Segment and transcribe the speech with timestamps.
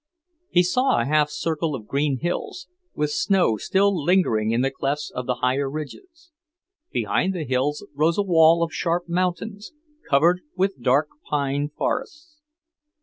[0.49, 5.11] He saw a half circle of green hills, with snow still lingering in the clefts
[5.11, 6.31] of the higher ridges;
[6.91, 9.73] behind the hills rose a wall of sharp mountains,
[10.09, 12.37] covered with dark pine forests.